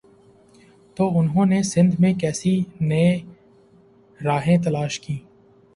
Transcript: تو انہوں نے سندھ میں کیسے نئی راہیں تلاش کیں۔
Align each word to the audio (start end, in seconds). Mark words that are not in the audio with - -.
تو 0.97 1.19
انہوں 1.19 1.45
نے 1.45 1.61
سندھ 1.63 2.01
میں 2.01 2.13
کیسے 2.13 2.57
نئی 2.81 3.19
راہیں 4.19 4.57
تلاش 4.63 4.99
کیں۔ 4.99 5.17